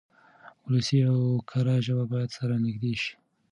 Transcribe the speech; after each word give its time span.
ولسي 0.65 0.97
او 1.11 1.19
کره 1.49 1.75
ژبه 1.85 2.05
بايد 2.11 2.29
سره 2.37 2.55
نږدې 2.65 2.93
شي. 3.01 3.13